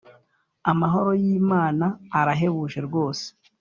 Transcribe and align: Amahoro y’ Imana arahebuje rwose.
Amahoro 0.71 1.11
y’ 1.23 1.25
Imana 1.39 1.85
arahebuje 2.19 2.79
rwose. 2.87 3.25